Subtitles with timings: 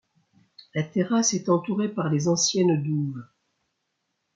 [0.73, 3.23] La terrasse est entourée par les anciennes douves.